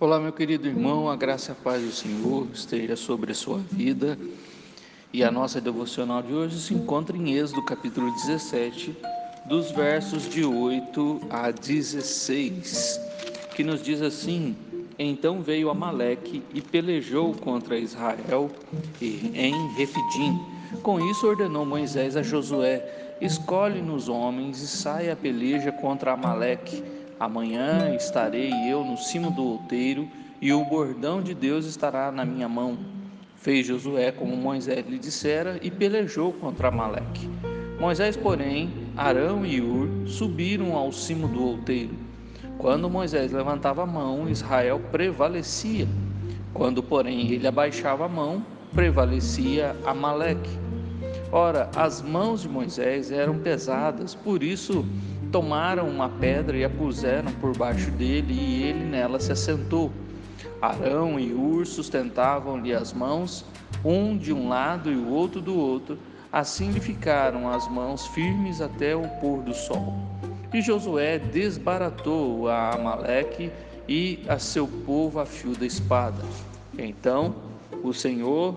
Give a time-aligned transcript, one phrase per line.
[0.00, 3.58] Olá, meu querido irmão, a graça e a paz do Senhor esteja sobre a sua
[3.58, 4.16] vida.
[5.12, 8.96] E a nossa devocional de hoje se encontra em Êxodo, capítulo 17,
[9.46, 13.00] dos versos de 8 a 16,
[13.56, 14.56] que nos diz assim:
[14.96, 18.52] Então veio Amaleque e pelejou contra Israel
[19.02, 20.38] em Refidim.
[20.80, 27.92] Com isso ordenou Moisés a Josué: Escolhe-nos homens e saia a peleja contra Amaleque Amanhã
[27.96, 30.08] estarei eu no cimo do outeiro,
[30.40, 32.78] e o bordão de Deus estará na minha mão.
[33.34, 37.28] Fez Josué como Moisés lhe dissera e pelejou contra Amaleque.
[37.80, 41.94] Moisés, porém, Arão e Ur subiram ao cimo do outeiro.
[42.56, 45.88] Quando Moisés levantava a mão, Israel prevalecia.
[46.52, 50.50] Quando, porém, ele abaixava a mão, prevalecia Amaleque.
[51.30, 54.84] Ora, as mãos de Moisés eram pesadas, por isso
[55.30, 59.92] tomaram uma pedra e a puseram por baixo dele, e ele nela se assentou.
[60.60, 63.44] Arão e Ur sustentavam-lhe as mãos,
[63.84, 65.98] um de um lado e o outro do outro,
[66.32, 69.94] assim lhe ficaram as mãos firmes até o pôr do sol.
[70.52, 73.50] E Josué desbaratou a Amaleque
[73.88, 76.22] e a seu povo a fio da espada.
[76.78, 77.34] Então
[77.82, 78.56] o Senhor,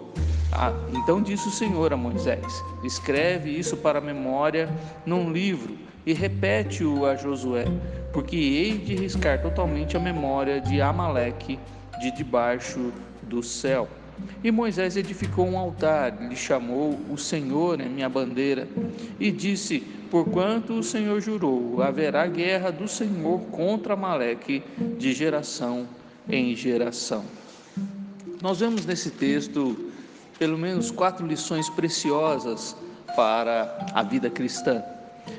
[0.92, 4.70] então disse o Senhor a Moisés: Escreve isso para a memória
[5.06, 7.66] num livro e repete-o a Josué,
[8.12, 11.60] porque hei de riscar totalmente a memória de Amaleque
[12.00, 12.92] de debaixo
[13.24, 13.88] do céu.
[14.44, 18.68] E Moisés edificou um altar, lhe chamou o Senhor é minha bandeira,
[19.20, 19.80] e disse:
[20.10, 24.64] Porquanto o Senhor jurou, haverá guerra do Senhor contra Amaleque
[24.98, 25.88] de geração
[26.30, 27.24] em geração.
[28.42, 29.91] Nós vemos nesse texto
[30.42, 32.76] pelo menos quatro lições preciosas
[33.16, 34.82] para a vida cristã.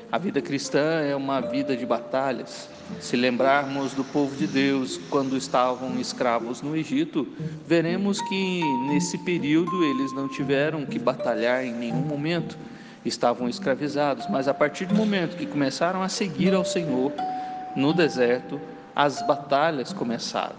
[0.09, 2.69] A vida cristã é uma vida de batalhas.
[3.01, 7.27] Se lembrarmos do povo de Deus quando estavam escravos no Egito,
[7.67, 12.57] veremos que nesse período eles não tiveram que batalhar em nenhum momento,
[13.03, 17.11] estavam escravizados, mas a partir do momento que começaram a seguir ao Senhor
[17.75, 18.57] no deserto,
[18.95, 20.55] as batalhas começaram.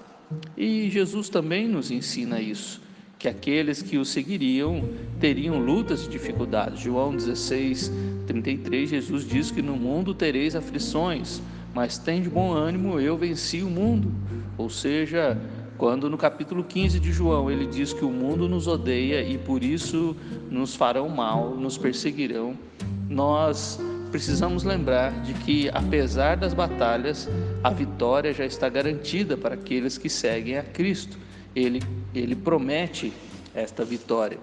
[0.55, 2.85] E Jesus também nos ensina isso
[3.19, 4.89] que aqueles que o seguiriam
[5.21, 6.81] teriam lutas e dificuldades.
[6.81, 7.93] João 16,
[8.27, 11.41] 33, Jesus diz que no mundo tereis aflições,
[11.75, 14.13] mas tem de bom ânimo, eu venci o mundo.
[14.57, 15.39] Ou seja,
[15.77, 19.63] quando no capítulo 15 de João ele diz que o mundo nos odeia e por
[19.63, 20.17] isso
[20.51, 22.57] nos farão mal, nos perseguirão,
[23.09, 27.29] nós precisamos lembrar de que, apesar das batalhas,
[27.65, 31.19] a vitória já está garantida para aqueles que seguem a Cristo
[31.55, 31.83] ele,
[32.15, 33.13] ele promete
[33.55, 34.39] esta vitória.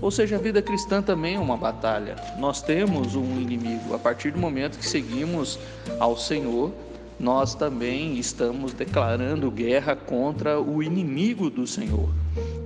[0.00, 2.16] Ou seja, a vida cristã também é uma batalha.
[2.38, 3.94] Nós temos um inimigo.
[3.94, 5.58] A partir do momento que seguimos
[5.98, 6.72] ao Senhor,
[7.18, 12.08] nós também estamos declarando guerra contra o inimigo do Senhor.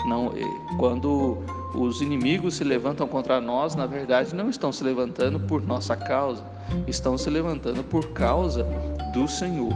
[0.07, 1.39] Não, eh, quando
[1.75, 6.45] os inimigos se levantam contra nós, na verdade não estão se levantando por nossa causa,
[6.87, 8.65] estão se levantando por causa
[9.13, 9.73] do Senhor.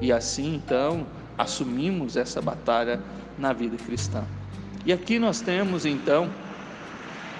[0.00, 1.04] E assim, então,
[1.36, 3.00] assumimos essa batalha
[3.38, 4.24] na vida cristã.
[4.86, 6.30] E aqui nós temos então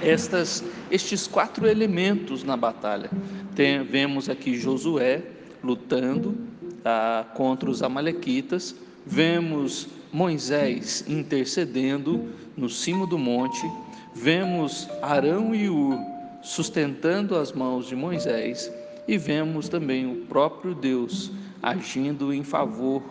[0.00, 3.10] estas, estes quatro elementos na batalha.
[3.54, 5.22] Tem, vemos aqui Josué
[5.62, 6.36] lutando
[6.84, 8.74] ah, contra os Amalequitas,
[9.06, 13.66] vemos Moisés intercedendo no cimo do monte,
[14.14, 15.98] vemos Arão e Ur
[16.42, 18.70] sustentando as mãos de Moisés
[19.08, 23.02] e vemos também o próprio Deus agindo em favor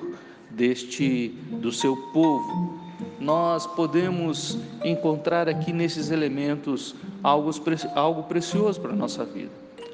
[0.56, 2.80] deste do seu povo.
[3.19, 7.52] Nós podemos encontrar aqui nesses elementos algo,
[7.96, 9.52] algo precioso para a nossa vida.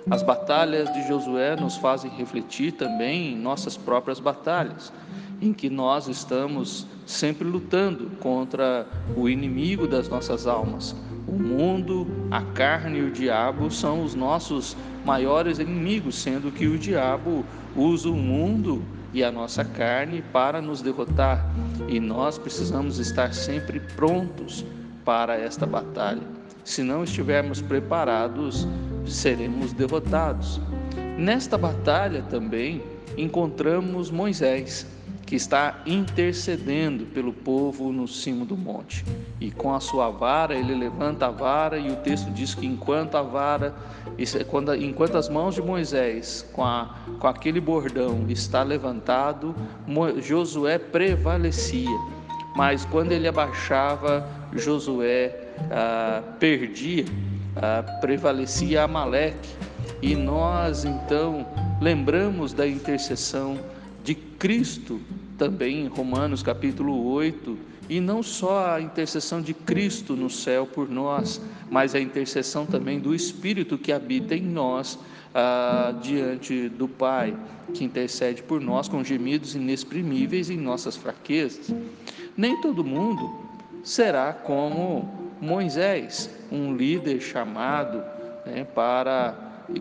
[0.09, 4.91] As batalhas de Josué nos fazem refletir também em nossas próprias batalhas,
[5.41, 10.95] em que nós estamos sempre lutando contra o inimigo das nossas almas.
[11.27, 16.77] O mundo, a carne e o diabo são os nossos maiores inimigos, sendo que o
[16.77, 17.45] diabo
[17.75, 18.81] usa o mundo
[19.13, 21.45] e a nossa carne para nos derrotar,
[21.87, 24.65] e nós precisamos estar sempre prontos
[25.03, 26.21] para esta batalha.
[26.63, 28.67] Se não estivermos preparados,
[29.05, 30.61] seremos derrotados.
[31.17, 32.83] Nesta batalha também
[33.17, 34.85] encontramos Moisés
[35.29, 39.05] que está intercedendo pelo povo no cimo do monte.
[39.39, 43.13] E com a sua vara, ele levanta a vara, e o texto diz que enquanto
[43.13, 43.75] a vara,
[44.81, 49.53] enquanto as mãos de Moisés, com, a, com aquele bordão, está levantado,
[50.19, 51.99] Josué prevalecia.
[52.55, 57.05] Mas quando ele abaixava, Josué ah, perdia,
[57.55, 59.47] ah, prevalecia Amaleque.
[60.01, 61.45] E nós então
[61.79, 63.59] lembramos da intercessão
[64.03, 64.99] de Cristo
[65.37, 67.57] também em Romanos capítulo 8,
[67.89, 71.41] e não só a intercessão de Cristo no céu por nós,
[71.71, 74.99] mas a intercessão também do Espírito que habita em nós
[75.33, 77.35] ah, diante do Pai,
[77.73, 81.73] que intercede por nós com gemidos inexprimíveis em nossas fraquezas.
[82.37, 83.49] Nem todo mundo
[83.83, 88.03] será como Moisés, um líder chamado
[88.45, 89.35] né, para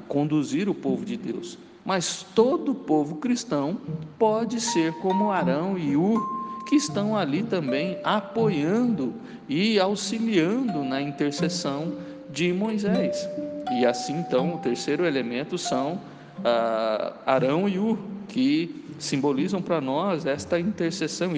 [0.07, 1.59] conduzir o povo de Deus.
[1.89, 3.79] Mas todo o povo cristão
[4.19, 6.21] pode ser como Arão e Ur,
[6.69, 9.15] que estão ali também apoiando
[9.49, 11.95] e auxiliando na intercessão
[12.29, 13.27] de Moisés.
[13.73, 15.99] E assim, então, o terceiro elemento são
[16.45, 17.99] ah, Arão e Ur,
[18.29, 21.33] que simbolizam para nós esta intercessão,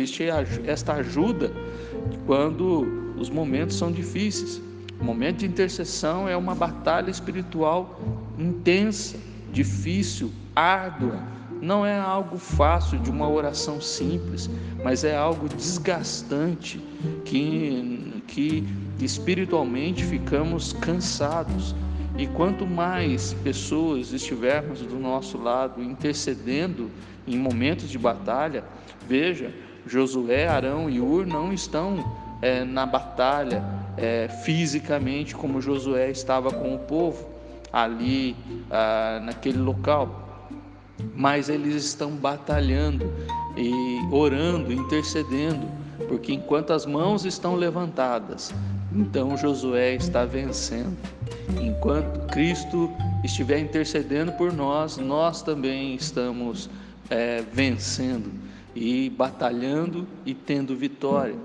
[0.67, 1.53] esta ajuda
[2.27, 4.61] quando os momentos são difíceis.
[5.01, 8.01] O momento de intercessão é uma batalha espiritual
[8.37, 11.21] intensa, difícil, árdua.
[11.61, 14.49] Não é algo fácil de uma oração simples,
[14.83, 16.81] mas é algo desgastante
[17.25, 18.67] que, que
[19.01, 21.75] espiritualmente ficamos cansados.
[22.17, 26.91] E quanto mais pessoas estivermos do nosso lado intercedendo
[27.27, 28.65] em momentos de batalha,
[29.07, 29.53] veja,
[29.87, 32.13] Josué, Arão e Ur não estão
[32.43, 33.63] é, na batalha
[33.97, 37.40] é, fisicamente como Josué estava com o povo
[37.73, 38.37] ali
[38.71, 40.49] ah, naquele local,
[41.15, 43.13] mas eles estão batalhando
[43.57, 45.67] e orando, intercedendo,
[46.09, 48.53] porque enquanto as mãos estão levantadas,
[48.93, 50.97] então Josué está vencendo.
[51.61, 52.91] Enquanto Cristo
[53.25, 56.69] estiver intercedendo por nós, nós também estamos
[57.09, 58.31] é, vencendo
[58.75, 61.37] e batalhando e tendo vitória.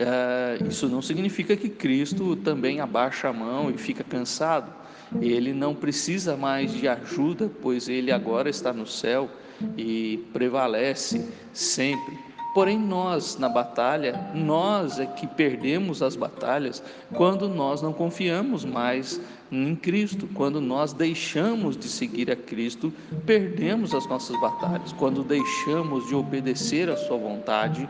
[0.00, 4.72] É, isso não significa que Cristo também abaixa a mão e fica cansado.
[5.20, 9.28] Ele não precisa mais de ajuda, pois ele agora está no céu
[9.76, 12.18] e prevalece sempre.
[12.54, 16.82] Porém, nós na batalha, nós é que perdemos as batalhas
[17.14, 19.20] quando nós não confiamos mais
[19.50, 20.28] em Cristo.
[20.34, 22.92] Quando nós deixamos de seguir a Cristo,
[23.26, 24.92] perdemos as nossas batalhas.
[24.92, 27.88] Quando deixamos de obedecer à Sua vontade,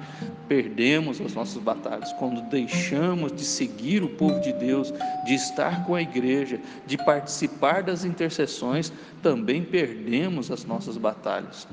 [0.48, 2.12] perdemos as nossas batalhas.
[2.14, 4.92] Quando deixamos de seguir o povo de Deus,
[5.24, 8.92] de estar com a igreja, de participar das intercessões,
[9.22, 11.66] também perdemos as nossas batalhas.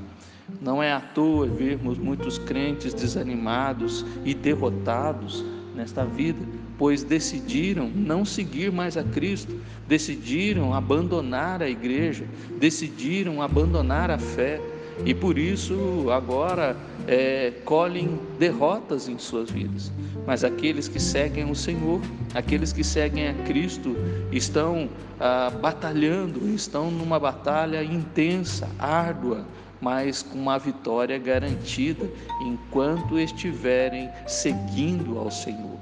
[0.62, 5.44] Não é à toa vermos muitos crentes desanimados e derrotados
[5.76, 6.40] nesta vida,
[6.78, 12.26] pois decidiram não seguir mais a Cristo, decidiram abandonar a igreja,
[12.60, 14.62] decidiram abandonar a fé
[15.06, 16.76] e por isso agora
[17.08, 19.92] é, colhem derrotas em suas vidas.
[20.26, 22.02] Mas aqueles que seguem o Senhor,
[22.34, 23.96] aqueles que seguem a Cristo,
[24.32, 24.90] estão
[25.20, 29.46] ah, batalhando, estão numa batalha intensa, árdua,
[29.80, 32.10] mas com uma vitória garantida
[32.42, 35.78] enquanto estiverem seguindo ao Senhor.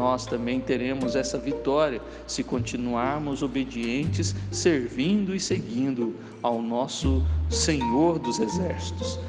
[0.00, 8.40] Nós também teremos essa vitória se continuarmos obedientes, servindo e seguindo ao nosso Senhor dos
[8.40, 9.20] Exércitos.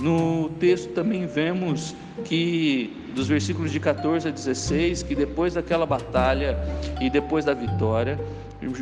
[0.00, 6.56] No texto também vemos que, dos versículos de 14 a 16, que depois daquela batalha
[6.98, 8.18] e depois da vitória,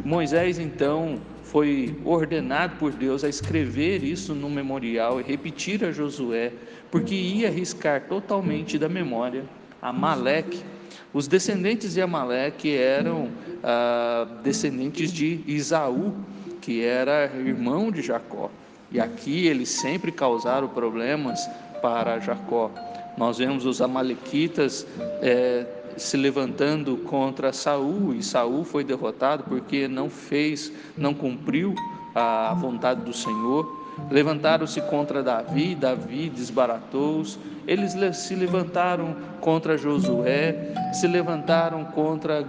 [0.04, 6.52] Moisés então foi ordenado por Deus a escrever isso no memorial e repetir a Josué,
[6.92, 9.42] porque ia arriscar totalmente da memória
[9.82, 10.73] Amaleque.
[11.14, 13.30] Os descendentes de Amaleque eram
[13.62, 16.12] ah, descendentes de Isaú,
[16.60, 18.50] que era irmão de Jacó.
[18.90, 21.48] E aqui eles sempre causaram problemas
[21.80, 22.68] para Jacó.
[23.16, 24.84] Nós vemos os amalequitas
[25.22, 25.64] é,
[25.96, 31.76] se levantando contra Saul e Saul foi derrotado porque não fez, não cumpriu
[32.12, 33.83] a vontade do Senhor.
[34.10, 37.38] Levantaram-se contra Davi, Davi desbaratou-os.
[37.66, 42.44] Eles se levantaram contra Josué, se levantaram contra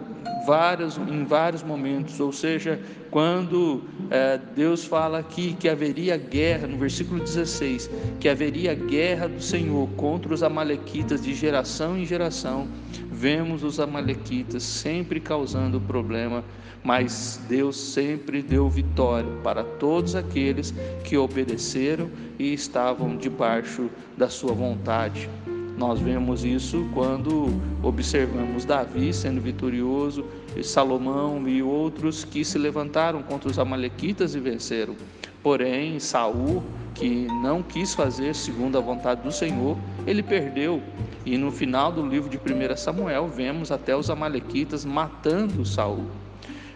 [0.45, 6.77] vários, em vários momentos, ou seja, quando é, Deus fala aqui que haveria guerra, no
[6.77, 12.67] versículo 16, que haveria guerra do Senhor contra os Amalequitas de geração em geração,
[13.11, 16.43] vemos os Amalequitas sempre causando problema,
[16.83, 20.73] mas Deus sempre deu vitória para todos aqueles
[21.03, 25.27] que obedeceram e estavam debaixo da sua vontade.
[25.77, 27.49] Nós vemos isso quando
[27.83, 34.39] observamos Davi sendo vitorioso, e Salomão e outros que se levantaram contra os amalequitas e
[34.39, 34.95] venceram.
[35.43, 36.63] Porém, Saul,
[36.93, 39.77] que não quis fazer segundo a vontade do Senhor,
[40.07, 40.81] ele perdeu.
[41.25, 46.05] E no final do livro de 1 Samuel, vemos até os amalequitas matando Saul.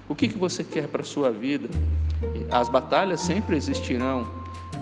[0.10, 1.70] O que, que você quer para a sua vida?
[2.52, 4.28] As batalhas sempre existirão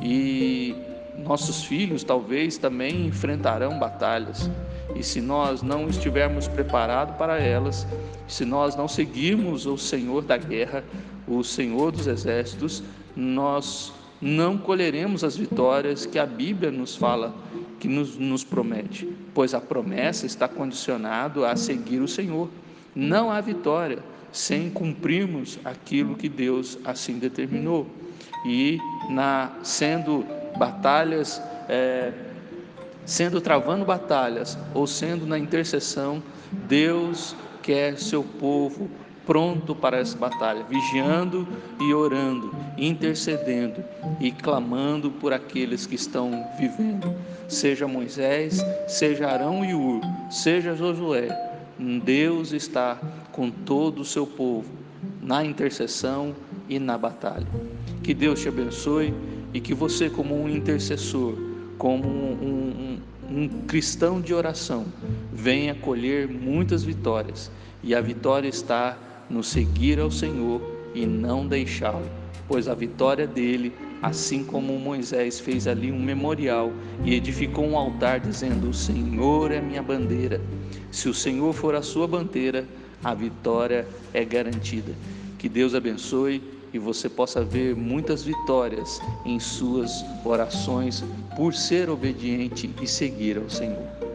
[0.02, 0.76] e
[1.18, 4.50] nossos filhos talvez também enfrentarão batalhas.
[4.96, 7.86] E se nós não estivermos preparados para elas,
[8.28, 10.84] se nós não seguirmos o Senhor da guerra,
[11.28, 12.84] o Senhor dos exércitos,
[13.16, 17.36] nós não colheremos as vitórias que a Bíblia nos fala,
[17.80, 22.50] que nos, nos promete, pois a promessa está condicionado a seguir o Senhor.
[22.96, 24.00] Não há vitória
[24.32, 27.88] sem cumprirmos aquilo que Deus assim determinou.
[28.46, 30.26] E na sendo
[30.58, 32.12] batalhas, é,
[33.06, 36.22] sendo travando batalhas ou sendo na intercessão,
[36.68, 38.90] Deus quer seu povo
[39.26, 41.46] pronto para essa batalha, vigiando
[41.82, 43.84] e orando, intercedendo
[44.22, 47.14] e clamando por aqueles que estão vivendo.
[47.50, 51.28] Seja Moisés, seja Arão e Ur, seja Josué,
[52.04, 52.98] Deus está
[53.34, 54.70] com todo o seu povo
[55.22, 56.34] na intercessão
[56.70, 57.48] e na batalha.
[58.02, 59.14] Que Deus te abençoe
[59.54, 61.36] e que você, como um intercessor,
[61.78, 63.00] como um,
[63.30, 64.86] um, um cristão de oração,
[65.32, 67.52] venha colher muitas vitórias.
[67.84, 68.98] E a vitória está
[69.30, 70.62] no seguir ao Senhor
[70.94, 72.08] e não deixá-lo,
[72.48, 76.72] pois a vitória dele, assim como Moisés fez ali um memorial
[77.04, 80.42] e edificou um altar dizendo: O Senhor é minha bandeira.
[80.92, 82.66] Se o Senhor for a sua bandeira,
[83.04, 84.94] a vitória é garantida.
[85.38, 86.42] Que Deus abençoe
[86.74, 91.04] e você possa ver muitas vitórias em suas orações
[91.36, 94.07] por ser obediente e seguir ao Senhor.